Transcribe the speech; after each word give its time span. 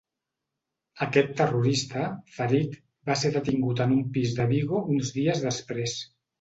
Aquest 1.05 1.29
terrorista, 1.41 2.07
ferit, 2.39 2.75
va 3.11 3.19
ser 3.25 3.33
detingut 3.37 3.85
en 3.87 3.95
un 3.99 4.03
pis 4.19 4.35
de 4.41 4.51
Vigo 4.57 4.85
uns 4.99 5.15
dies 5.23 5.49
després. 5.49 5.99